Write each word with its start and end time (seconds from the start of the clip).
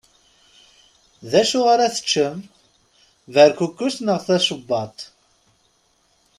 D 1.31 1.31
acu 1.41 1.59
ar 1.73 1.79
ad 1.81 1.93
teččem? 1.95 2.37
Berkukes 3.33 3.95
neɣ 4.05 4.19
tacewwaḍṭ? 4.25 4.99